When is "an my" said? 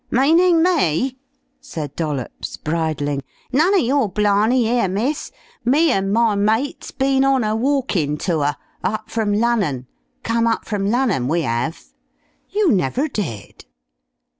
5.91-6.33